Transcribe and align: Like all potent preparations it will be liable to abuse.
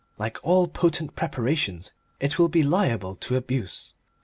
Like 0.17 0.39
all 0.41 0.67
potent 0.67 1.15
preparations 1.15 1.91
it 2.19 2.39
will 2.39 2.49
be 2.49 2.63
liable 2.63 3.15
to 3.17 3.35
abuse. 3.35 3.93